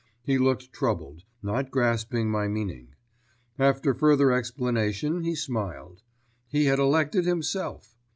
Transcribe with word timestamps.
He 0.23 0.39
looked 0.39 0.73
troubled, 0.73 1.25
not 1.43 1.69
grasping 1.69 2.31
my 2.31 2.47
meaning. 2.47 2.95
After 3.59 3.93
further 3.93 4.31
explanation 4.31 5.21
he 5.23 5.35
smiled. 5.35 6.01
He 6.47 6.65
had 6.65 6.79
elected 6.79 7.25
himself. 7.25 7.95